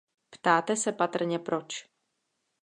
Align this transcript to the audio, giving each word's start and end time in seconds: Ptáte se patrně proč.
Ptáte 0.29 0.75
se 0.75 0.91
patrně 0.91 1.39
proč. 1.39 1.87